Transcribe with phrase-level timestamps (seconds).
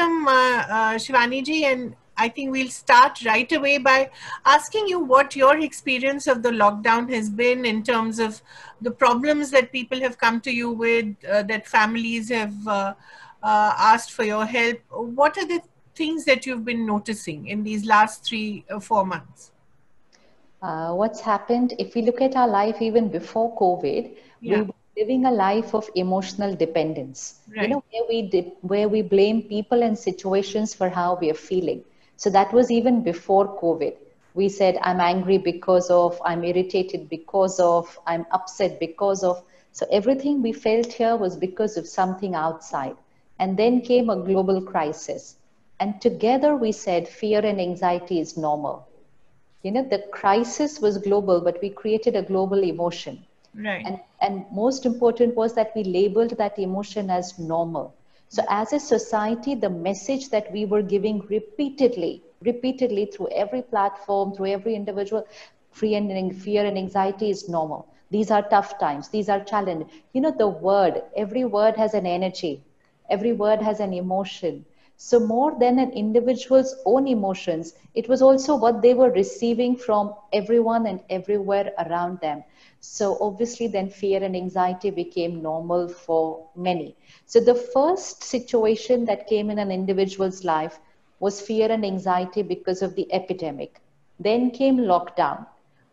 [0.00, 4.10] welcome uh, uh, Shivani ji, and I think we'll start right away by
[4.46, 8.40] asking you what your experience of the lockdown has been in terms of
[8.80, 12.94] the problems that people have come to you with, uh, that families have uh,
[13.42, 14.78] uh, asked for your help.
[14.90, 15.60] What are the
[15.94, 19.52] things that you've been noticing in these last three or four months?
[20.62, 24.62] Uh, what's happened, if we look at our life even before COVID, yeah.
[24.62, 27.40] we living a life of emotional dependence.
[27.48, 27.62] Right.
[27.62, 31.82] You know, where we, where we blame people and situations for how we are feeling.
[32.16, 33.94] So that was even before COVID.
[34.34, 39.42] We said, I'm angry because of, I'm irritated because of, I'm upset because of.
[39.72, 42.96] So everything we felt here was because of something outside.
[43.38, 45.36] And then came a global crisis.
[45.80, 48.86] And together we said, fear and anxiety is normal.
[49.62, 53.24] You know, the crisis was global, but we created a global emotion.
[53.54, 53.84] Right.
[53.84, 57.94] And, and most important was that we labeled that emotion as normal.
[58.28, 64.32] So, as a society, the message that we were giving repeatedly, repeatedly through every platform,
[64.32, 65.26] through every individual,
[65.70, 67.86] free and fear and anxiety is normal.
[68.10, 69.08] These are tough times.
[69.08, 69.88] These are challenges.
[70.12, 72.62] You know, the word, every word has an energy,
[73.10, 74.64] every word has an emotion.
[74.96, 80.14] So, more than an individual's own emotions, it was also what they were receiving from
[80.32, 82.44] everyone and everywhere around them.
[82.80, 86.96] So obviously then fear and anxiety became normal for many.
[87.26, 90.78] So the first situation that came in an individual's life
[91.20, 93.80] was fear and anxiety because of the epidemic.
[94.18, 95.46] Then came lockdown,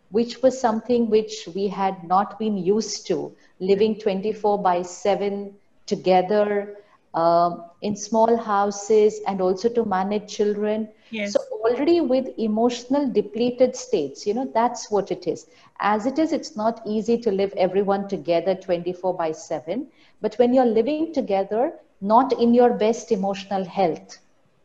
[0.09, 5.53] which was something which we had not been used to, living 24 by 7
[5.85, 6.77] together
[7.13, 10.87] um, in small houses and also to manage children.
[11.09, 11.33] Yes.
[11.33, 15.47] So already with emotional depleted states, you know, that's what it is.
[15.79, 19.87] As it is it's not easy to live everyone together 24 by 7
[20.21, 24.19] but when you're living together not in your best emotional health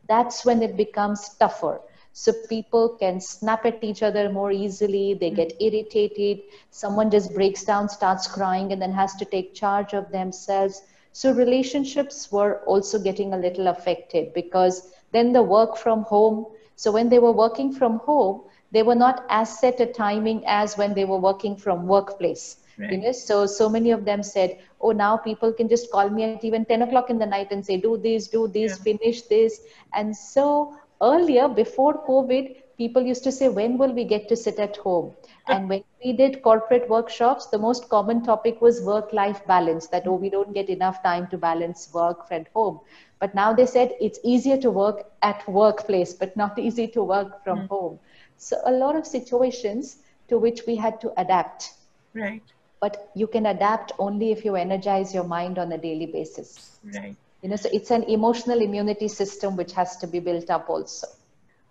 [0.07, 1.81] that's when it becomes tougher.
[2.13, 5.67] So people can snap at each other more easily they get mm-hmm.
[5.67, 10.81] irritated someone just breaks down starts crying and then has to take charge of themselves.
[11.11, 16.91] So relationships were also getting a little affected because then the work from home so
[16.91, 18.41] when they were working from home
[18.71, 22.91] they were not as set a timing as when they were working from workplace right.
[22.91, 26.23] you know so so many of them said oh now people can just call me
[26.23, 28.83] at even 10 o'clock in the night and say do this do this yeah.
[28.83, 29.61] finish this
[29.93, 34.59] and so earlier before covid people used to say when will we get to sit
[34.59, 35.13] at home
[35.47, 40.07] and when we did corporate workshops the most common topic was work life balance that
[40.07, 42.79] oh we don't get enough time to balance work and home
[43.19, 47.43] but now they said it's easier to work at workplace but not easy to work
[47.43, 47.67] from mm.
[47.67, 47.99] home
[48.37, 49.97] so a lot of situations
[50.27, 51.73] to which we had to adapt.
[52.13, 52.43] Right.
[52.79, 56.77] But you can adapt only if you energize your mind on a daily basis.
[56.93, 57.15] Right.
[57.41, 61.07] You know, so it's an emotional immunity system which has to be built up also.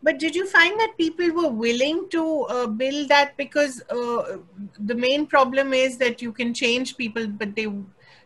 [0.03, 3.37] But did you find that people were willing to uh, build that?
[3.37, 4.39] Because uh,
[4.79, 7.73] the main problem is that you can change people, but they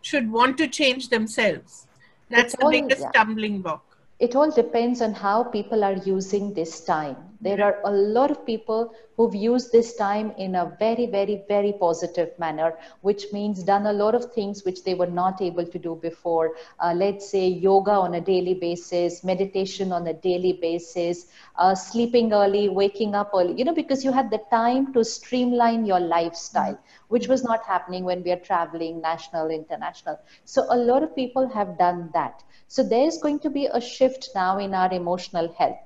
[0.00, 1.86] should want to change themselves.
[2.30, 3.10] That's it's the biggest yeah.
[3.10, 3.86] stumbling block
[4.18, 7.16] it all depends on how people are using this time.
[7.40, 11.72] There are a lot of people who've used this time in a very, very, very
[11.72, 15.78] positive manner, which means done a lot of things which they were not able to
[15.78, 16.54] do before.
[16.80, 21.26] Uh, let's say yoga on a daily basis, meditation on a daily basis,
[21.56, 25.84] uh, sleeping early, waking up early, you know, because you had the time to streamline
[25.84, 30.18] your lifestyle, which was not happening when we are traveling national, international.
[30.44, 32.42] So a lot of people have done that.
[32.68, 35.78] So there's going to be a shift now in our emotional health.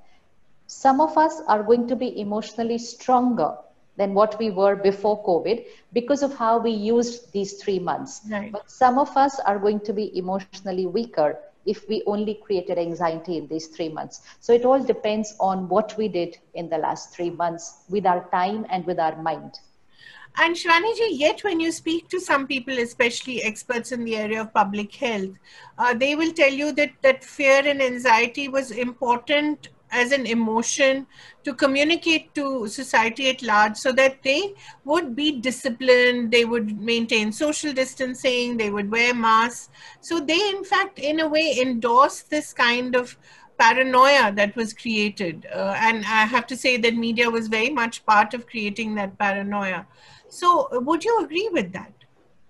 [0.72, 3.56] Some of us are going to be emotionally stronger
[3.96, 8.20] than what we were before COVID because of how we used these three months.
[8.30, 8.52] Right.
[8.52, 13.36] But some of us are going to be emotionally weaker if we only created anxiety
[13.36, 14.20] in these three months.
[14.38, 18.30] So it all depends on what we did in the last three months with our
[18.30, 19.58] time and with our mind.
[20.36, 24.54] And Shivani ji when you speak to some people, especially experts in the area of
[24.54, 25.30] public health,
[25.78, 31.06] uh, they will tell you that, that fear and anxiety was important as an emotion
[31.44, 34.54] to communicate to society at large so that they
[34.84, 39.68] would be disciplined, they would maintain social distancing, they would wear masks.
[40.00, 43.16] So they, in fact, in a way, endorse this kind of
[43.58, 45.46] paranoia that was created.
[45.54, 49.18] Uh, and I have to say that media was very much part of creating that
[49.18, 49.86] paranoia.
[50.28, 51.92] So, would you agree with that?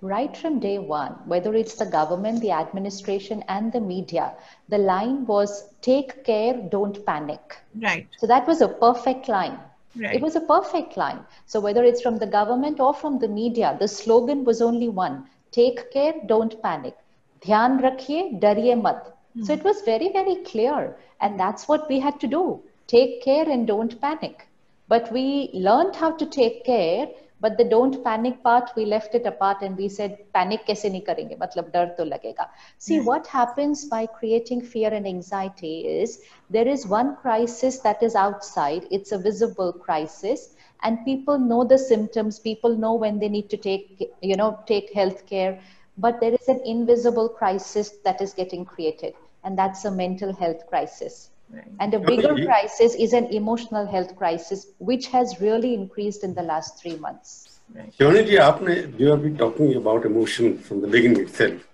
[0.02, 4.32] Right from day one, whether it's the government, the administration, and the media,
[4.68, 7.58] the line was take care, don't panic.
[7.80, 8.08] Right.
[8.18, 9.58] So, that was a perfect line.
[9.96, 10.14] Right.
[10.14, 11.20] It was a perfect line.
[11.46, 15.26] So, whether it's from the government or from the media, the slogan was only one
[15.52, 16.96] take care, don't panic.
[17.42, 19.16] Dhyan rakhiye, dariye mat.
[19.36, 19.44] Mm.
[19.44, 20.96] So it was very, very clear.
[21.20, 24.48] And that's what we had to do take care and don't panic.
[24.88, 27.08] But we learned how to take care
[27.40, 31.04] but the don't panic part we left it apart and we said panic kaise nahi
[31.08, 32.46] karenge matlab dar to lagega
[32.88, 33.08] see mm.
[33.10, 36.20] what happens by creating fear and anxiety is
[36.50, 38.86] there is one crisis that is outside.
[38.90, 42.38] It's a visible crisis and people know the symptoms.
[42.40, 45.60] People know when they need to take you know take health care.
[45.96, 49.14] But there is an invisible crisis that is getting created
[49.44, 51.64] and that's a mental health crisis Right.
[51.80, 56.42] And a bigger crisis is an emotional health crisis, which has really increased in the
[56.42, 57.58] last three months.
[57.74, 57.92] Right.
[57.98, 61.66] Shivani you have been talking about emotion from the beginning itself.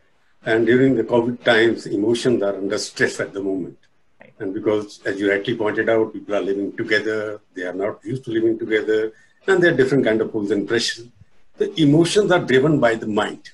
[0.45, 3.79] And during the COVID times, emotions are under stress at the moment.
[4.21, 4.33] Right.
[4.39, 8.25] And because, as you rightly pointed out, people are living together, they are not used
[8.25, 9.13] to living together,
[9.47, 11.09] and there are different kind of pulls and pressures.
[11.59, 13.51] The emotions are driven by the mind.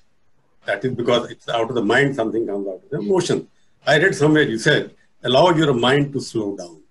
[0.67, 3.49] That is because it's out of the mind something comes out of the emotion.
[3.87, 6.83] I read somewhere you said allow your mind to slow down.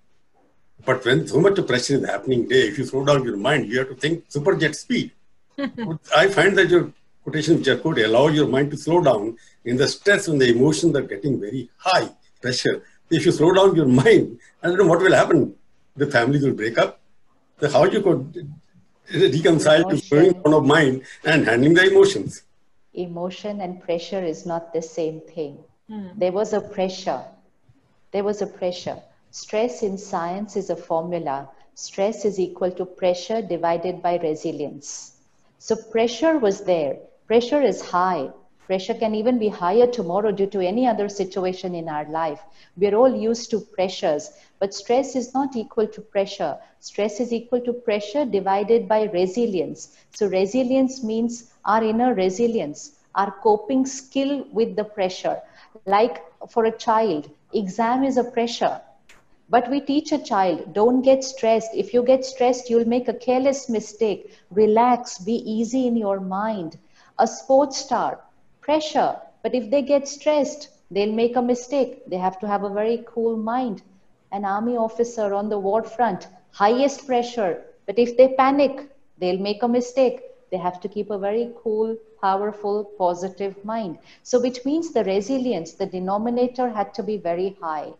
[0.84, 3.78] But when so much pressure is happening there, if you slow down your mind, you
[3.78, 5.12] have to think super jet speed.
[6.16, 6.92] I find that your
[7.22, 10.50] quotation which I quote, allow your mind to slow down in the stress and the
[10.50, 12.08] emotions are getting very high
[12.40, 12.82] pressure.
[13.10, 15.54] If you slow down your mind, I don't know what will happen.
[15.96, 17.00] The families will break up.
[17.60, 18.50] So how you could
[19.14, 22.42] reconcile to slowing down of mind and handling the emotions?
[22.94, 25.58] Emotion and pressure is not the same thing.
[25.88, 26.08] Hmm.
[26.16, 27.22] There was a pressure
[28.12, 28.98] there was a pressure.
[29.30, 31.48] Stress in science is a formula.
[31.74, 35.18] Stress is equal to pressure divided by resilience.
[35.58, 36.96] So pressure was there.
[37.26, 38.30] Pressure is high.
[38.66, 42.40] Pressure can even be higher tomorrow due to any other situation in our life.
[42.76, 46.58] We're all used to pressures, but stress is not equal to pressure.
[46.80, 49.96] Stress is equal to pressure divided by resilience.
[50.10, 55.40] So resilience means our inner resilience, our coping skill with the pressure.
[55.80, 58.80] Like for a child, exam is a pressure.
[59.48, 61.74] But we teach a child don't get stressed.
[61.74, 64.32] If you get stressed you'll make a careless mistake.
[64.50, 66.78] Relax be easy in your mind.
[67.18, 68.20] A sports star
[68.60, 69.16] pressure.
[69.42, 72.08] But if they get stressed they'll make a mistake.
[72.08, 73.82] They have to have a very cool mind.
[74.30, 77.62] An army officer on the war front highest pressure.
[77.86, 78.88] But if they panic
[79.18, 80.20] they'll make a mistake.
[80.50, 83.98] They have to keep a very cool powerful, positive mind.
[84.22, 87.92] So, which means the resilience, the denominator had to be very high.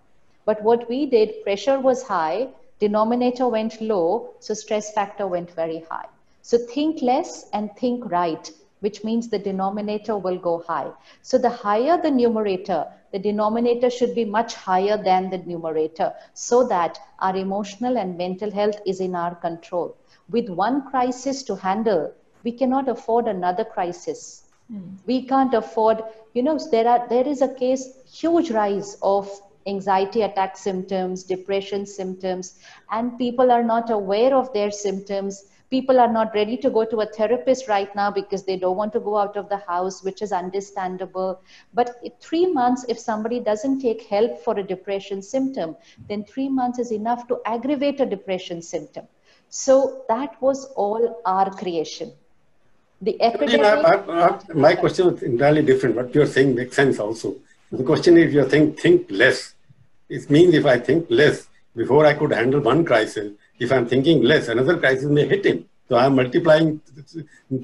[0.45, 2.49] But what we did, pressure was high,
[2.79, 6.07] denominator went low, so stress factor went very high.
[6.43, 10.91] So, think less and think right, which means the denominator will go high.
[11.23, 16.67] So, the higher the numerator, the denominator should be much higher than the numerator so
[16.69, 19.97] that our emotional and mental health is in our control.
[20.31, 22.13] With one crisis to handle,
[22.44, 24.44] we cannot afford another crisis.
[24.73, 24.97] Mm.
[25.06, 26.03] We can't afford,
[26.35, 29.31] you know, there are there is a case huge rise of
[29.67, 32.59] anxiety attack symptoms, depression symptoms,
[32.91, 35.44] and people are not aware of their symptoms.
[35.71, 38.93] People are not ready to go to a therapist right now because they don't want
[38.93, 41.41] to go out of the house, which is understandable.
[41.73, 45.77] But three months, if somebody doesn't take help for a depression symptom,
[46.09, 49.06] then three months is enough to aggravate a depression symptom.
[49.49, 52.12] So that was all our creation
[53.02, 53.60] the epidemic.
[53.60, 55.96] I, I, I, my question is entirely different.
[55.96, 57.37] What you're saying makes sense also.
[57.70, 59.54] The question is, if you're saying think less.
[60.08, 64.23] It means if I think less, before I could handle one crisis, if I'm thinking
[64.23, 65.64] less, another crisis may hit him.
[65.88, 66.80] So I'm multiplying,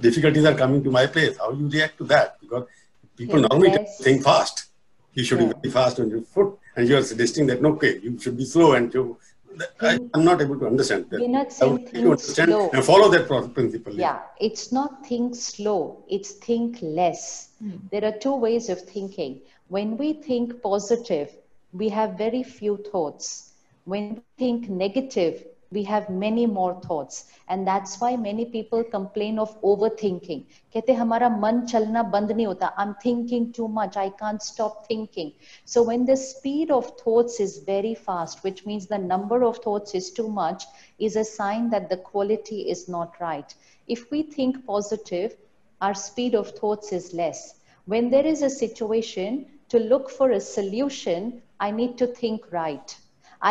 [0.01, 1.37] difficulties are coming to my place.
[1.39, 2.41] How you react to that?
[2.41, 2.65] Because
[3.17, 4.01] people yes, normally yes.
[4.01, 4.67] think fast.
[5.15, 5.47] You should yeah.
[5.49, 6.59] be very fast on your foot.
[6.77, 9.19] And you're suggesting that, no, okay, you should be slow and you
[9.81, 11.21] I, am not able to understand that.
[11.21, 12.71] We're not saying think understand slow.
[12.73, 13.95] and follow that principle.
[13.95, 17.51] Yeah, it's not think slow, it's think less.
[17.63, 17.91] Mm.
[17.91, 19.41] There are two ways of thinking.
[19.69, 21.31] When we think positive,
[21.73, 23.53] we have very few thoughts.
[23.85, 29.40] When we think negative, we have many more thoughts and that's why many people complain
[29.44, 30.44] of overthinking
[30.76, 35.32] कहते हमारा मन चलना बंद नहीं होता i'm thinking too much i can't stop thinking
[35.74, 39.96] so when the speed of thoughts is very fast which means the number of thoughts
[40.02, 40.68] is too much
[41.10, 43.56] is a sign that the quality is not right
[43.98, 45.38] if we think positive
[45.82, 47.46] our speed of thoughts is less
[47.94, 53.00] when there is a situation to look for a solution i need to think right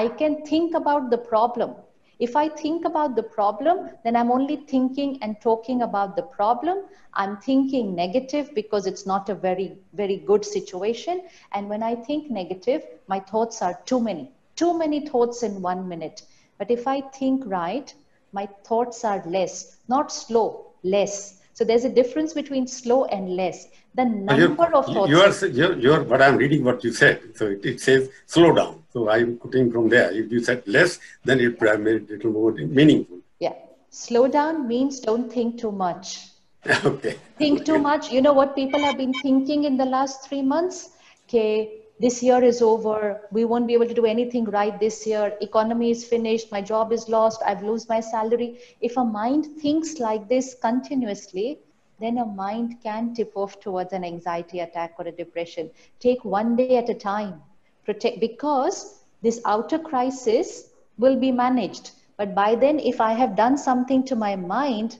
[0.02, 1.75] i can think about the problem
[2.20, 6.84] if I think about the problem, then I'm only thinking and talking about the problem.
[7.14, 11.22] I'm thinking negative because it's not a very, very good situation.
[11.52, 15.88] And when I think negative, my thoughts are too many, too many thoughts in one
[15.88, 16.24] minute.
[16.58, 17.94] But if I think right,
[18.32, 21.37] my thoughts are less, not slow, less.
[21.58, 23.68] So there's a difference between slow and less.
[23.96, 25.10] The number of thoughts.
[25.10, 27.36] You are, you're, you're, but I'm reading what you said.
[27.36, 28.84] So it, it says slow down.
[28.94, 30.12] So I'm putting from there.
[30.12, 33.22] If you said less, then it would have made it a little more meaningful.
[33.40, 33.56] Yeah.
[33.90, 36.28] Slow down means don't think too much.
[36.86, 37.16] okay.
[37.40, 38.12] Think too much.
[38.12, 40.92] You know what people have been thinking in the last three months?
[41.28, 43.22] Okay, this year is over.
[43.32, 45.36] We won't be able to do anything right this year.
[45.42, 46.51] Economy is finished.
[46.51, 47.42] My job is lost.
[47.46, 48.60] I've lost my salary.
[48.82, 51.60] If a mind thinks like this continuously,
[52.00, 55.72] then a mind can tip off towards an anxiety attack or a depression.
[56.00, 57.42] Take one day at a time.
[57.86, 61.92] Protect because this outer crisis will be managed.
[62.18, 64.98] But by then, if I have done something to my mind,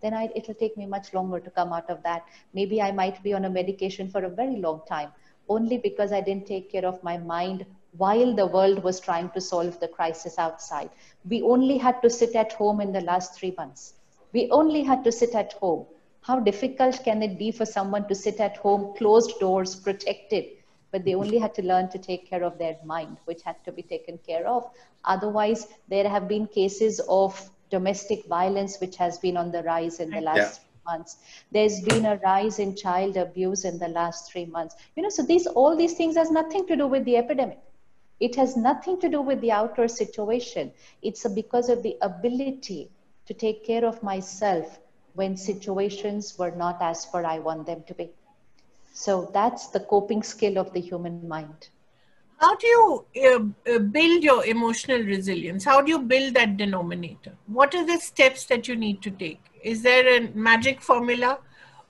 [0.00, 2.24] then I, it'll take me much longer to come out of that.
[2.54, 5.10] Maybe I might be on a medication for a very long time,
[5.48, 9.40] only because I didn't take care of my mind while the world was trying to
[9.40, 10.90] solve the crisis outside.
[11.28, 13.94] We only had to sit at home in the last three months.
[14.32, 15.86] We only had to sit at home
[16.28, 20.44] how difficult can it be for someone to sit at home, closed doors, protected?
[20.90, 23.72] But they only had to learn to take care of their mind, which had to
[23.72, 24.70] be taken care of.
[25.04, 30.10] Otherwise, there have been cases of domestic violence, which has been on the rise in
[30.10, 30.67] the last yeah.
[30.88, 31.16] Months.
[31.52, 34.76] There's been a rise in child abuse in the last three months.
[34.96, 37.60] You know, so these all these things has nothing to do with the epidemic.
[38.20, 40.72] It has nothing to do with the outer situation.
[41.02, 42.90] It's because of the ability
[43.26, 44.78] to take care of myself
[45.14, 48.10] when situations were not as per I want them to be.
[48.92, 51.68] So that's the coping skill of the human mind.
[52.38, 55.64] How do you uh, uh, build your emotional resilience?
[55.64, 57.32] How do you build that denominator?
[57.46, 59.40] What are the steps that you need to take?
[59.62, 61.38] Is there a magic formula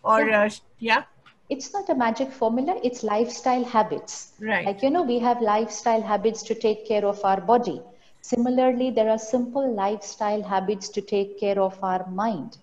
[0.03, 0.45] or yeah?
[0.45, 1.03] Uh, yeah?
[1.51, 4.33] It's not a magic formula, it's lifestyle habits.
[4.41, 4.67] Right.
[4.67, 7.81] Like, you know, we have lifestyle habits to take care of our body.
[8.21, 12.59] Similarly, there are simple lifestyle habits to take care of our mind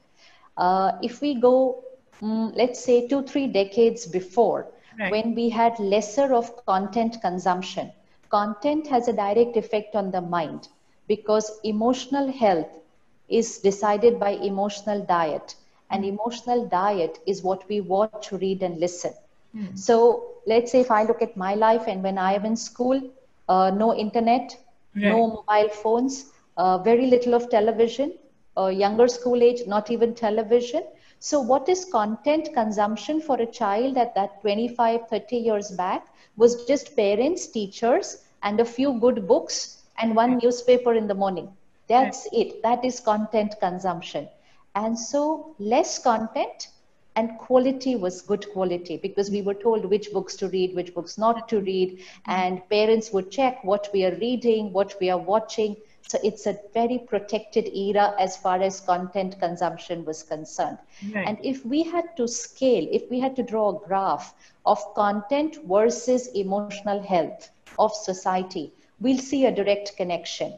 [0.58, 1.84] uh, if we go,
[2.22, 4.68] um, let's say, two, three decades before,
[5.00, 5.12] right.
[5.12, 7.92] when we had lesser of content consumption,
[8.30, 10.68] content has a direct effect on the mind
[11.08, 12.80] because emotional health
[13.29, 15.55] is decided by emotional diet
[15.91, 16.10] and mm.
[16.10, 19.13] emotional diet is what we watch read and listen
[19.55, 19.77] mm.
[19.77, 19.98] so
[20.46, 23.01] let's say if i look at my life and when i am in school
[23.50, 24.58] uh, no internet
[24.96, 25.12] right.
[25.12, 26.25] no mobile phones
[26.58, 28.13] uh, very little of television
[28.58, 30.84] uh, younger school age, not even television.
[31.20, 36.65] So, what is content consumption for a child at that 25, 30 years back was
[36.65, 41.50] just parents, teachers, and a few good books and one newspaper in the morning.
[41.88, 42.63] That's it.
[42.63, 44.27] That is content consumption.
[44.75, 46.70] And so, less content
[47.15, 51.18] and quality was good quality because we were told which books to read, which books
[51.18, 52.32] not to read, mm-hmm.
[52.32, 55.77] and parents would check what we are reading, what we are watching.
[56.08, 60.77] So it's a very protected era as far as content consumption was concerned.
[61.13, 61.27] Right.
[61.27, 64.34] And if we had to scale, if we had to draw a graph
[64.65, 67.50] of content versus emotional health
[67.80, 70.54] of society, we'll see a direct connection.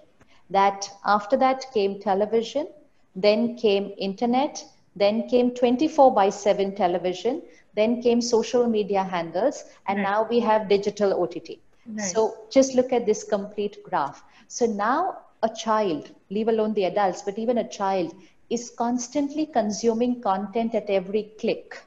[0.50, 2.68] That after that came television,
[3.16, 4.63] then came internet,
[4.96, 7.42] then came 24 by 7 television,
[7.75, 10.04] then came social media handles, and right.
[10.04, 11.60] now we have digital OTT.
[11.86, 12.13] Nice.
[12.13, 14.24] So just look at this complete graph.
[14.48, 18.13] So now a child, leave alone the adults, but even a child
[18.50, 21.80] is constantly consuming content at every click.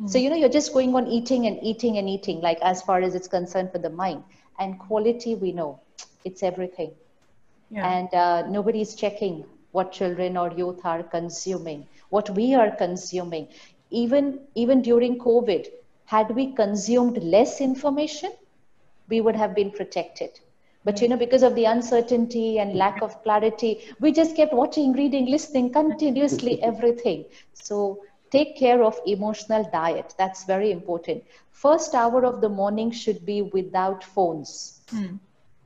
[0.00, 0.08] Mm.
[0.08, 3.00] So, you know, you're just going on eating and eating and eating, like as far
[3.00, 4.22] as it's concerned for the mind.
[4.58, 5.80] And quality, we know
[6.24, 6.92] it's everything.
[7.74, 7.94] Yeah.
[7.94, 13.48] And uh, nobody's checking what children or youth are consuming, what we are consuming.
[13.90, 15.66] Even, even during COVID,
[16.06, 18.30] had we consumed less information,
[19.08, 20.30] we would have been protected
[20.84, 24.92] but you know, because of the uncertainty and lack of clarity, we just kept watching,
[24.92, 27.24] reading, listening continuously, everything.
[27.54, 27.98] So
[28.30, 30.14] take care of emotional diet.
[30.18, 31.22] That's very important.
[31.50, 34.80] First hour of the morning should be without phones.
[34.90, 35.16] Hmm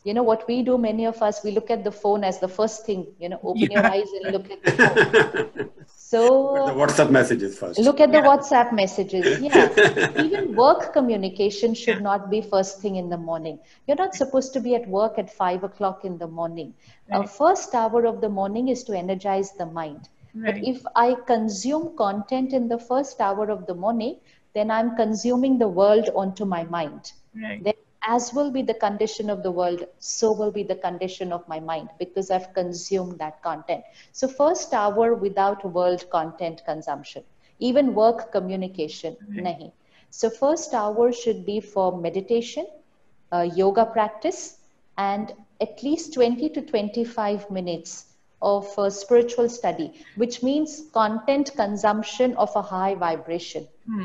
[0.09, 2.51] you know what we do many of us we look at the phone as the
[2.59, 3.75] first thing you know open yeah.
[3.77, 5.71] your eyes and look at the phone
[6.11, 6.21] so
[6.67, 8.29] the whatsapp messages first look at the yeah.
[8.29, 14.01] whatsapp messages yeah even work communication should not be first thing in the morning you're
[14.05, 16.73] not supposed to be at work at five o'clock in the morning
[17.11, 17.25] right.
[17.25, 20.55] a first hour of the morning is to energize the mind right.
[20.55, 24.17] but if i consume content in the first hour of the morning
[24.55, 27.13] then i'm consuming the world onto my mind
[27.45, 27.63] right.
[27.65, 31.47] then as will be the condition of the world, so will be the condition of
[31.49, 33.85] my mind because I've consumed that content.
[34.13, 37.25] So, first hour without world content consumption,
[37.59, 39.47] even work communication, mm-hmm.
[39.47, 39.73] nahi.
[40.11, 42.67] So, first hour should be for meditation,
[43.33, 44.59] uh, yoga practice,
[44.97, 48.07] and at least 20 to 25 minutes
[48.41, 54.05] of uh, spiritual study, which means content consumption of a high vibration, hmm.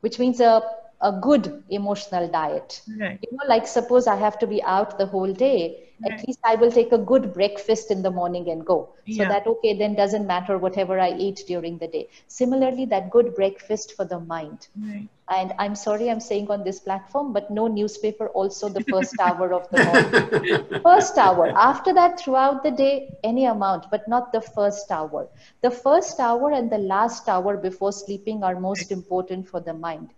[0.00, 0.62] which means a,
[1.00, 2.80] a good emotional diet.
[2.98, 3.18] Right.
[3.22, 6.12] You know, like suppose I have to be out the whole day right.
[6.12, 9.28] at least i will take a good breakfast in the morning and go so yeah.
[9.28, 13.94] that okay then doesn't matter whatever i eat during the day similarly that good breakfast
[13.96, 15.08] for the mind right.
[15.30, 19.52] and i'm sorry i'm saying on this platform but no newspaper also the first hour
[19.52, 24.40] of the morning first hour after that throughout the day any amount but not the
[24.40, 25.28] first hour
[25.62, 30.10] the first hour and the last hour before sleeping are most important for the mind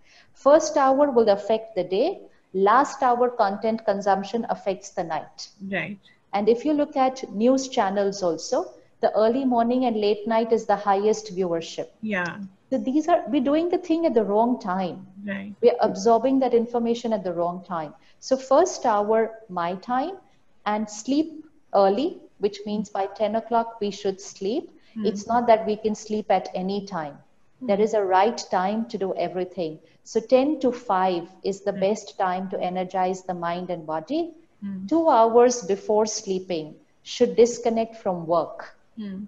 [0.43, 2.21] first hour will affect the day
[2.53, 5.49] last hour content consumption affects the night.
[5.69, 5.99] Right.
[6.33, 10.65] And if you look at news channels also, the early morning and late night is
[10.65, 11.87] the highest viewership.
[12.01, 12.39] Yeah.
[12.69, 15.07] So these are we're doing the thing at the wrong time.
[15.25, 15.53] Right.
[15.61, 17.93] We're absorbing that information at the wrong time.
[18.19, 20.17] So first hour my time
[20.65, 24.71] and sleep early, which means by 10 o'clock we should sleep.
[24.95, 25.07] Mm.
[25.07, 27.17] It's not that we can sleep at any time.
[27.61, 27.67] Mm.
[27.67, 29.79] There is a right time to do everything.
[30.03, 31.79] So 10 to 5 is the mm.
[31.79, 34.33] best time to energize the mind and body.
[34.63, 34.87] Mm.
[34.87, 39.25] Two hours before sleeping should disconnect from work mm.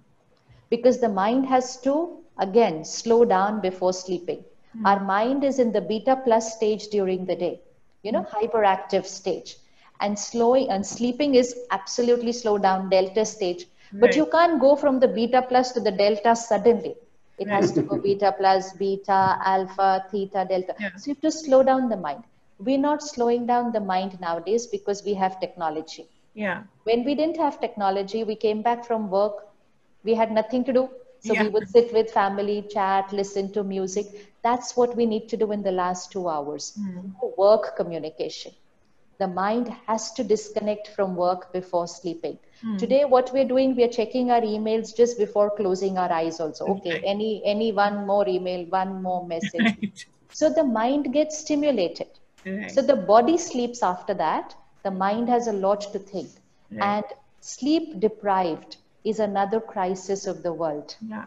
[0.70, 4.44] because the mind has to, again, slow down before sleeping.
[4.72, 4.86] Hmm.
[4.86, 7.60] Our mind is in the beta plus stage during the day,
[8.02, 8.36] you know, hmm.
[8.36, 9.56] hyperactive stage.
[10.00, 13.66] And slowing and sleeping is absolutely slow down, delta stage.
[13.92, 16.96] But you can't go from the beta plus to the delta suddenly
[17.38, 20.74] it has to go beta plus, beta, alpha, theta, delta.
[20.78, 20.96] Yeah.
[20.96, 22.24] So you have to slow down the mind.
[22.58, 26.06] We're not slowing down the mind nowadays because we have technology.
[26.34, 26.62] Yeah.
[26.84, 29.46] When we didn't have technology, we came back from work,
[30.04, 30.90] we had nothing to do.
[31.20, 31.44] So yeah.
[31.44, 34.06] we would sit with family, chat, listen to music.
[34.42, 36.78] That's what we need to do in the last two hours.
[36.78, 37.14] Mm.
[37.38, 38.52] Work communication.
[39.18, 42.38] The mind has to disconnect from work before sleeping.
[42.64, 42.76] Hmm.
[42.78, 46.40] Today, what we're doing, we're checking our emails just before closing our eyes.
[46.40, 47.06] Also, okay, okay.
[47.06, 49.60] any any one more email, one more message.
[49.82, 50.06] Right.
[50.32, 52.08] So the mind gets stimulated.
[52.46, 52.70] Right.
[52.70, 54.54] So the body sleeps after that.
[54.82, 56.30] The mind has a lot to think,
[56.70, 56.82] right.
[56.82, 57.04] and
[57.40, 60.96] sleep deprived is another crisis of the world.
[61.06, 61.26] Yeah.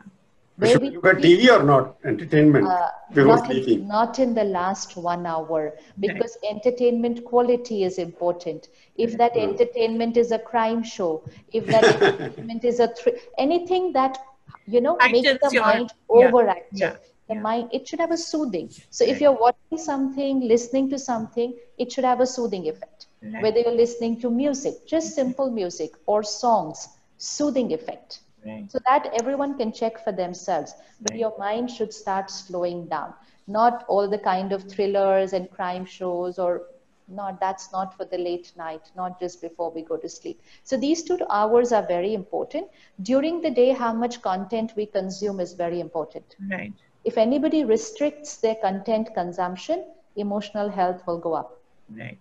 [0.58, 1.98] Where should we look at TV or not?
[2.04, 6.56] Entertainment uh, not in, not in the last one hour because right.
[6.56, 8.70] entertainment quality is important.
[8.96, 14.18] If that entertainment is a crime show, if that entertainment is a thr- anything that
[14.66, 16.96] you know makes the your, mind overactive, yeah,
[17.28, 17.42] the yeah.
[17.42, 18.72] mind it should have a soothing.
[18.90, 19.14] So right.
[19.14, 23.06] if you're watching something, listening to something, it should have a soothing effect.
[23.22, 23.44] Right.
[23.44, 26.88] Whether you're listening to music, just simple music or songs,
[27.20, 28.72] soothing effect Right.
[28.72, 30.74] So that everyone can check for themselves.
[31.02, 31.20] But right.
[31.20, 33.14] your mind should start slowing down.
[33.48, 36.68] Not all the kind of thrillers and crime shows or
[37.08, 40.76] not that's not for the late night not just before we go to sleep so
[40.76, 42.68] these two hours are very important
[43.02, 46.74] during the day how much content we consume is very important right
[47.06, 49.86] if anybody restricts their content consumption
[50.18, 51.62] emotional health will go up
[51.96, 52.20] right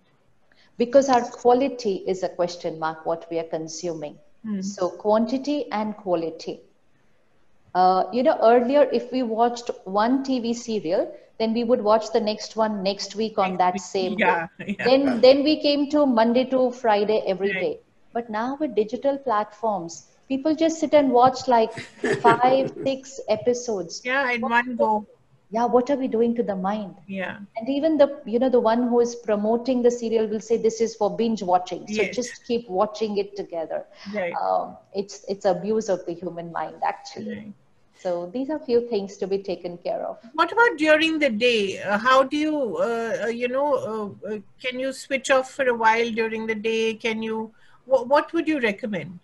[0.77, 4.63] because our quality is a question mark what we are consuming Mm.
[4.63, 6.61] So quantity and quality.
[7.75, 12.19] Uh, you know, earlier if we watched one TV serial, then we would watch the
[12.19, 14.85] next one next week on that same yeah, yeah.
[14.85, 17.59] Then then we came to Monday to Friday every right.
[17.59, 17.79] day.
[18.13, 21.71] But now with digital platforms, people just sit and watch like
[22.21, 24.01] five, six episodes.
[24.03, 25.05] Yeah, in one go
[25.49, 26.95] yeah what are we doing to the mind?
[27.07, 27.37] Yeah.
[27.55, 30.81] And even the you know the one who is promoting the serial will say this
[30.81, 31.87] is for binge watching.
[31.87, 32.15] So yes.
[32.15, 33.85] just keep watching it together.
[34.13, 34.33] Right.
[34.33, 37.37] Um, it's it's abuse of the human mind actually.
[37.37, 37.53] Right.
[38.01, 40.17] so these are few things to be taken care of.
[40.33, 41.81] What about during the day?
[41.81, 45.67] Uh, how do you uh, uh you know uh, uh, can you switch off for
[45.75, 46.83] a while during the day?
[47.05, 47.39] Can you
[47.85, 49.19] what would you recommend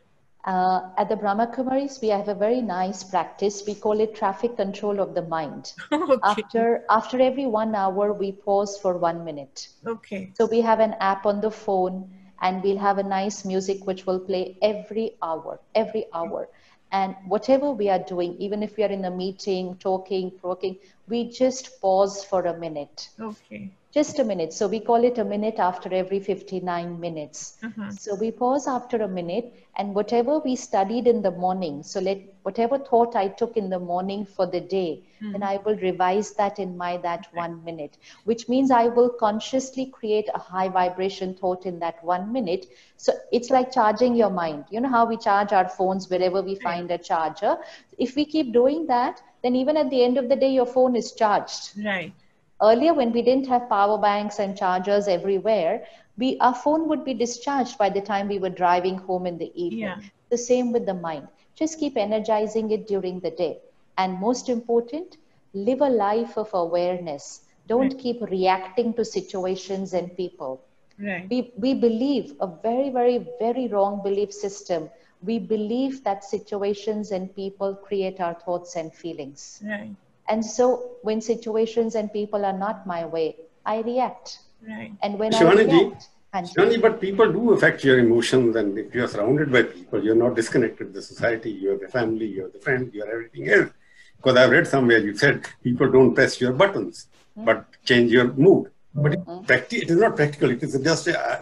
[0.46, 3.64] uh, at the Brahma Kumaris, we have a very nice practice.
[3.66, 5.74] We call it traffic control of the mind.
[5.92, 6.20] okay.
[6.24, 9.70] After after every one hour, we pause for one minute.
[9.86, 10.32] Okay.
[10.38, 12.10] So we have an app on the phone,
[12.42, 16.50] and we'll have a nice music which will play every hour, every hour.
[16.92, 20.78] And whatever we are doing, even if we are in a meeting, talking, working,
[21.08, 23.10] we just pause for a minute.
[23.20, 24.52] Okay just a minute.
[24.52, 27.58] So we call it a minute after every 59 minutes.
[27.62, 27.92] Uh-huh.
[27.92, 32.18] So we pause after a minute and whatever we studied in the morning, so let
[32.42, 35.32] whatever thought I took in the morning for the day, mm.
[35.32, 39.86] then I will revise that in my that one minute, which means I will consciously
[39.86, 42.66] create a high vibration thought in that one minute.
[42.98, 44.66] So it's like charging your mind.
[44.72, 47.58] You know how we charge our phones wherever we find a charger.
[48.00, 50.96] If we keep doing that, then even at the end of the day, your phone
[50.96, 51.74] is charged.
[51.84, 52.14] Right
[52.64, 55.84] earlier when we didn't have power banks and chargers everywhere
[56.18, 59.52] we our phone would be discharged by the time we were driving home in the
[59.56, 60.12] evening yeah.
[60.34, 61.28] The same with the mind.
[61.54, 63.60] Just keep energizing it during the day.
[64.00, 65.18] And most important,
[65.54, 67.42] live a life of awareness.
[67.68, 68.00] Don't right.
[68.00, 70.64] keep reacting to situations and people.
[70.98, 71.30] Right.
[71.30, 74.90] We, we believe a very, very, very wrong belief system.
[75.22, 79.62] We believe that situations and people create our thoughts and feelings.
[79.64, 79.96] Right.
[80.30, 84.40] And so when situations and people are not my way, I react.
[84.68, 84.94] Right.
[85.02, 89.04] And when Shivani I react, Shivani, but people do affect your emotions, and if you
[89.04, 92.44] are surrounded by people, you're not disconnected with the society, you have the family, you
[92.44, 93.70] have the friend, you have everything else.
[94.18, 97.08] Because I've read somewhere you said people don't press your buttons,
[97.38, 97.46] mm-hmm.
[97.46, 98.72] but change your mood.
[98.96, 99.52] But mm-hmm.
[99.52, 100.50] it is not practical.
[100.50, 101.40] It is just an uh,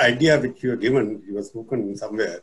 [0.00, 2.40] idea which you are given, you have spoken somewhere.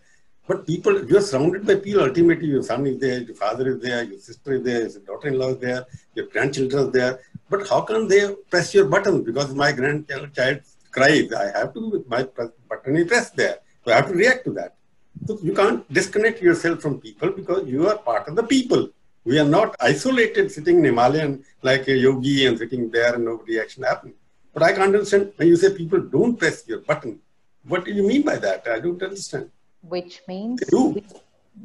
[0.48, 2.04] But people, you are surrounded by people.
[2.04, 5.50] Ultimately, your son is there, your father is there, your sister is there, your daughter-in-law
[5.50, 7.20] is there, your grandchildren are there.
[7.50, 9.24] But how can they press your button?
[9.24, 12.24] Because my grandchild cries, I have to, my
[12.70, 13.60] button is pressed there.
[13.84, 14.76] So I have to react to that.
[15.26, 18.90] So you can't disconnect yourself from people because you are part of the people.
[19.26, 23.42] We are not isolated sitting in Himalayan like a yogi and sitting there and no
[23.46, 24.16] reaction happening.
[24.54, 27.20] But I can't understand when you say people don't press your button.
[27.68, 28.66] What do you mean by that?
[28.68, 29.52] I don't understand.
[29.89, 30.76] Which means.
[30.93, 31.04] We,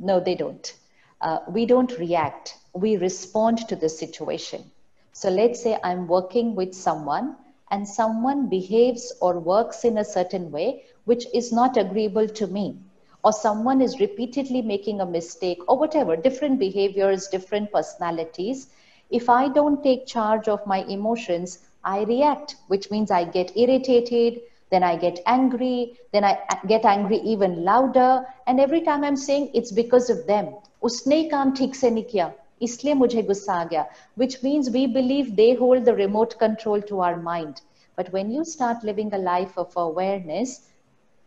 [0.01, 0.73] no, they don't.
[1.21, 2.57] Uh, we don't react.
[2.75, 4.71] We respond to the situation.
[5.13, 7.37] So let's say I'm working with someone
[7.71, 12.77] and someone behaves or works in a certain way which is not agreeable to me
[13.25, 18.69] or someone is repeatedly making a mistake or whatever different behaviors different personalities
[19.11, 24.41] if i don't take charge of my emotions i react which means i get irritated
[24.72, 26.34] then i get angry then i
[26.68, 30.52] get angry even louder and every time i'm saying it's because of them
[30.90, 32.28] usne kaam theek se nahi kiya
[32.62, 33.86] इसलिए मुझे गुस्सा आ गया
[34.22, 37.62] which means we believe they hold the remote control to our mind
[38.00, 40.56] but when you start living a life of awareness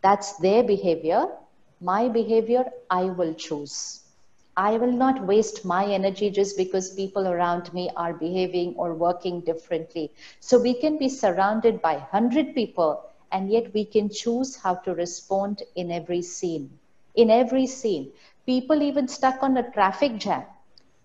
[0.07, 1.21] that's their behavior
[1.89, 2.63] my behavior
[2.97, 3.77] i will choose
[4.63, 9.39] i will not waste my energy just because people around me are behaving or working
[9.51, 10.05] differently
[10.49, 12.91] so we can be surrounded by 100 people
[13.32, 16.78] and yet we can choose how to respond in every scene.
[17.14, 18.12] In every scene
[18.46, 20.44] people even stuck on a traffic jam.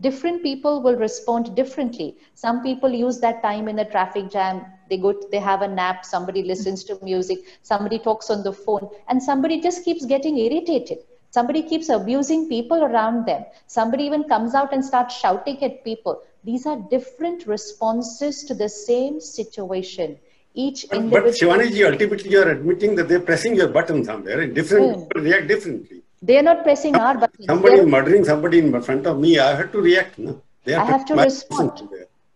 [0.01, 2.17] Different people will respond differently.
[2.33, 4.65] Some people use that time in a traffic jam.
[4.89, 8.51] They go to, they have a nap somebody listens to music somebody talks on the
[8.51, 10.99] phone and somebody just keeps getting irritated.
[11.29, 13.45] Somebody keeps abusing people around them.
[13.67, 16.21] Somebody even comes out and starts shouting at people.
[16.43, 20.17] These are different responses to the same situation
[20.53, 24.41] each but, individual but Shivani ultimately you are admitting that they're pressing your button somewhere
[24.41, 25.03] and different yeah.
[25.03, 27.45] people react differently they are not pressing our button.
[27.47, 29.39] Somebody is murdering somebody in front of me.
[29.39, 30.19] I have to react.
[30.19, 30.39] No?
[30.65, 31.89] They I have to respond.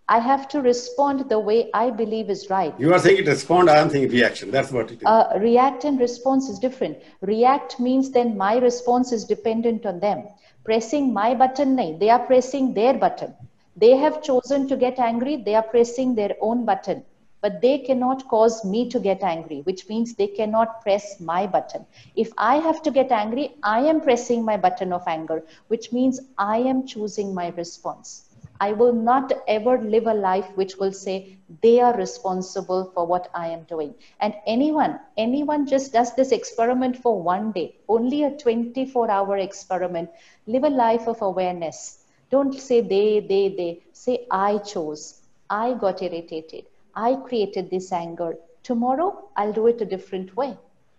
[0.08, 2.74] I have to respond the way I believe is right.
[2.80, 4.52] You are saying it respond, I am saying reaction.
[4.52, 5.06] That's what it is.
[5.06, 6.98] Uh, react and response is different.
[7.22, 10.28] React means then my response is dependent on them.
[10.64, 13.34] Pressing my button, nahi, they are pressing their button.
[13.76, 17.04] They have chosen to get angry, they are pressing their own button
[17.46, 21.86] but they cannot cause me to get angry, which means they cannot press my button.
[22.16, 26.20] If I have to get angry, I am pressing my button of anger, which means
[26.40, 28.24] I am choosing my response.
[28.60, 33.30] I will not ever live a life which will say they are responsible for what
[33.36, 33.94] I am doing.
[34.20, 40.10] And anyone, anyone just does this experiment for one day, only a 24 hour experiment,
[40.48, 42.06] live a life of awareness.
[42.32, 43.84] Don't say they, they, they.
[43.94, 45.22] Say I chose.
[45.48, 46.66] I got irritated.
[46.96, 48.36] I created this anger.
[48.64, 50.58] Tomorrow, I'll do it a different way.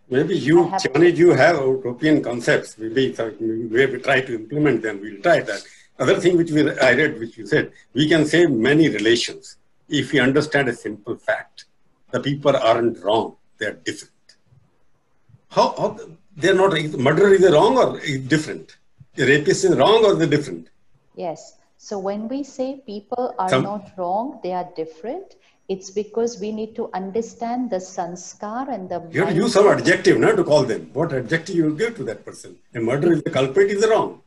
[0.09, 2.79] Maybe you, Chani, you have utopian concepts.
[2.79, 5.01] Maybe uh, we we try to implement them.
[5.01, 5.63] We'll try that.
[5.99, 9.57] Other thing which we, I read, which you said, we can save many relations
[9.89, 11.65] if we understand a simple fact.
[12.13, 13.37] The people aren't wrong.
[13.59, 14.13] They're different.
[15.49, 15.99] How, how
[16.37, 18.77] they're not, murder is wrong or is different?
[19.15, 20.69] The rapist is wrong or they're different?
[21.17, 21.57] Yes.
[21.79, 25.35] So when we say people are Some, not wrong, they are different
[25.69, 29.07] it's because we need to understand the sanskar and the.
[29.11, 30.91] You have to use some adjective now to call them.
[30.93, 32.57] What adjective you will give to that person?
[32.75, 34.21] A murder is the culprit is wrong.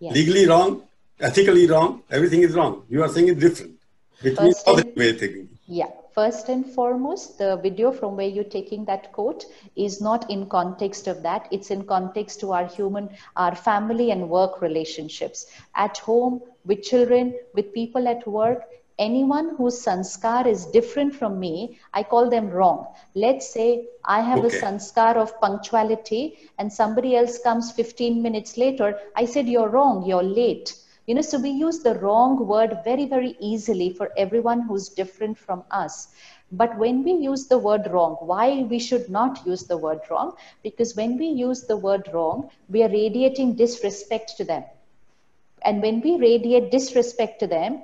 [0.00, 0.14] Yes.
[0.14, 0.82] Legally wrong,
[1.20, 2.82] ethically wrong, everything is wrong.
[2.88, 3.78] You are saying it's different.
[4.20, 5.48] Which means other way thinking.
[5.66, 5.90] Yeah.
[6.14, 11.08] First and foremost, the video from where you're taking that quote is not in context
[11.08, 11.48] of that.
[11.50, 15.46] It's in context to our human, our family and work relationships.
[15.74, 18.62] At home, with children, with people at work,
[18.98, 22.86] anyone whose sanskar is different from me, I call them wrong.
[23.14, 24.48] Let's say I have okay.
[24.48, 28.98] a sanskar of punctuality and somebody else comes 15 minutes later.
[29.16, 30.74] I said, You're wrong, you're late.
[31.06, 35.38] you know so we use the wrong word very very easily for everyone who's different
[35.38, 35.96] from us
[36.60, 40.32] but when we use the word wrong why we should not use the word wrong
[40.62, 44.64] because when we use the word wrong we are radiating disrespect to them
[45.64, 47.82] and when we radiate disrespect to them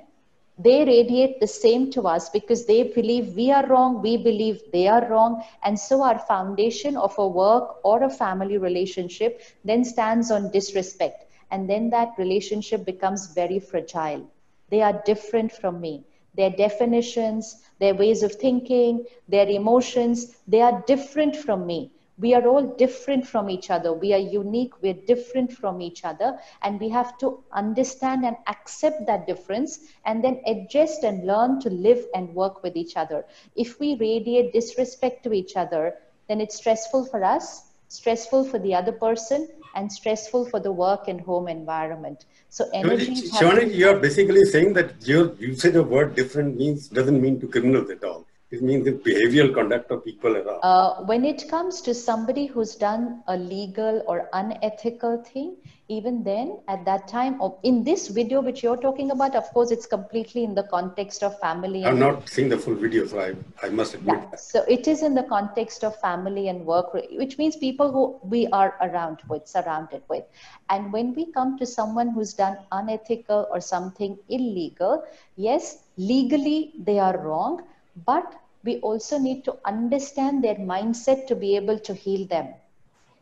[0.57, 4.87] they radiate the same to us because they believe we are wrong, we believe they
[4.87, 5.43] are wrong.
[5.63, 11.25] And so our foundation of a work or a family relationship then stands on disrespect.
[11.49, 14.29] And then that relationship becomes very fragile.
[14.69, 16.03] They are different from me.
[16.35, 22.45] Their definitions, their ways of thinking, their emotions, they are different from me we are
[22.47, 23.93] all different from each other.
[23.93, 24.73] We are unique.
[24.81, 26.37] We're different from each other.
[26.61, 31.69] And we have to understand and accept that difference and then adjust and learn to
[31.69, 33.25] live and work with each other.
[33.55, 35.95] If we radiate disrespect to each other
[36.27, 41.09] then it's stressful for us stressful for the other person and stressful for the work
[41.09, 42.25] and home environment.
[42.47, 47.41] So energy Shivani, you're basically saying that your usage of word different means doesn't mean
[47.41, 50.59] to criminals at all it means the behavioral conduct of people around.
[50.61, 55.55] Uh, when it comes to somebody who's done a legal or unethical thing,
[55.87, 59.71] even then, at that time, of, in this video which you're talking about, of course,
[59.71, 61.85] it's completely in the context of family.
[61.85, 63.35] I'm not seeing the full video, so I,
[63.65, 64.29] I must admit yeah.
[64.31, 64.39] that.
[64.39, 68.47] So it is in the context of family and work, which means people who we
[68.47, 70.23] are around with, surrounded with.
[70.69, 75.03] And when we come to someone who's done unethical or something illegal,
[75.35, 77.63] yes, legally they are wrong,
[78.05, 82.53] but we also need to understand their mindset to be able to heal them.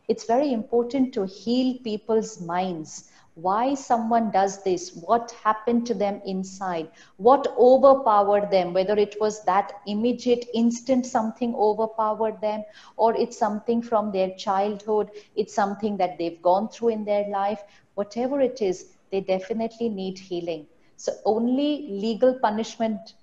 [0.08, 3.10] It's very important to heal people's minds.
[3.34, 9.44] Why someone does this, what happened to them inside, what overpowered them, whether it was
[9.44, 12.64] that immediate instant something overpowered them,
[12.96, 17.62] or it's something from their childhood, it's something that they've gone through in their life,
[17.94, 20.66] whatever it is, they definitely need healing.
[20.96, 23.14] So only legal punishment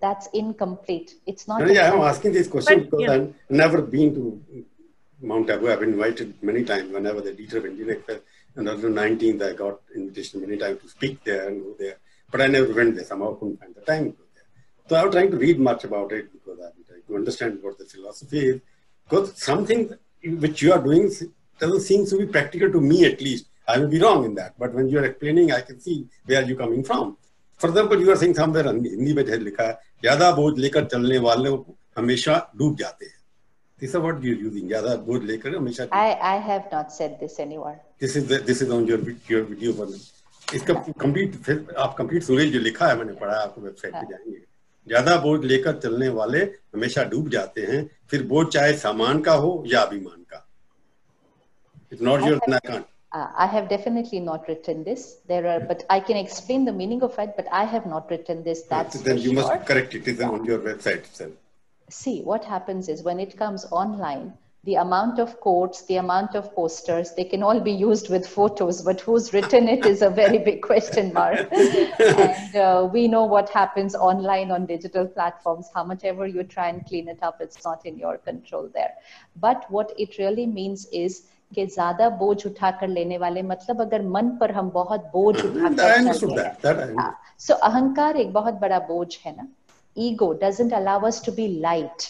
[0.00, 1.14] that's incomplete.
[1.26, 1.68] It's not.
[1.70, 3.12] yeah, I'm asking this question but, because yeah.
[3.12, 4.64] I've never been to
[5.20, 5.70] Mount Abu.
[5.70, 8.20] I've been invited many times whenever the leader of Indian Express.
[8.56, 11.96] And on the 19th, I got invitation many times to speak there and go there.
[12.30, 13.04] But I never went there.
[13.04, 14.44] Somehow I couldn't find the time to go there.
[14.88, 17.78] So I was trying to read much about it because I'm trying to understand what
[17.78, 18.60] the philosophy is.
[19.08, 19.90] Because something
[20.24, 21.10] which you are doing
[21.58, 23.46] doesn't seem to be practical to me at least.
[23.66, 24.58] I will be wrong in that.
[24.58, 27.16] But when you are explaining, I can see where you're coming from.
[27.60, 31.50] For example you are sing Hindi में लिखा है ज़्यादा बोझ लेकर चलने वाले
[31.98, 33.12] हमेशा डूब जाते हैं.
[33.78, 37.38] This is what you're using ज़्यादा बोझ लेकर हमेशा I I have not said this
[37.44, 37.78] anywhere.
[38.00, 38.98] This is the, this is on your
[39.30, 39.94] your video पर।
[40.54, 44.38] इसका कंप्लीट आप कंप्लीट सुरेश जो लिखा है मैंने पढ़ा आपको वेबसाइट पे जाएँगे।
[44.86, 46.40] ज़्यादा बोझ लेकर चलने वाले
[46.74, 50.46] हमेशा डूब जाते हैं फिर बोझ चाहे सामान का हो या अभिमान का।
[51.92, 52.84] It's not your I can't
[53.14, 55.18] Uh, I have definitely not written this.
[55.28, 57.34] There are, but I can explain the meaning of it.
[57.36, 58.62] But I have not written this.
[58.62, 59.34] That's then you sure.
[59.34, 60.08] must correct it.
[60.08, 61.32] It is on your website itself.
[61.88, 64.32] See what happens is when it comes online,
[64.64, 68.80] the amount of quotes, the amount of posters, they can all be used with photos,
[68.82, 71.46] but who's written it is a very big question mark.
[71.52, 75.68] and uh, we know what happens online on digital platforms.
[75.72, 78.94] How much ever you try and clean it up, it's not in your control there.
[79.36, 84.28] But what it really means is कि ज़्यादा बोझ उठाकर लेने वाले मतलब अगर मन
[84.40, 86.28] पर हम बहुत बोझ उठाकर सो
[86.98, 87.12] हाँ,
[87.62, 89.48] अहंकार एक बहुत बड़ा बोझ है ना।
[89.96, 92.02] Ego doesn't allow us to be light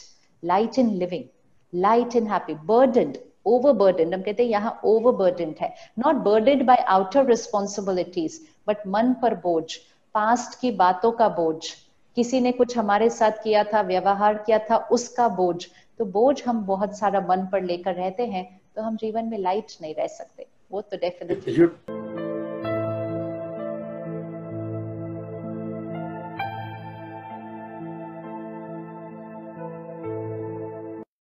[0.42, 1.24] light in living
[1.72, 3.12] light in happy burden
[3.46, 9.34] over हम कहते हैं यहाँ ओवर है। Not burden by outer responsibilities but मन पर
[9.40, 9.64] बोझ
[10.14, 11.60] पास्ट की बातों का बोझ।
[12.16, 15.66] किसी ने कुछ हमारे साथ किया था व्यवहार किया था उसका बोझ।
[15.98, 18.44] तो बोझ हम बहुत सारा मन पर लेकर रहते हैं
[18.76, 22.23] तो हम जीवन में लाइट नहीं रह सकते। वो तो डेफिनेटली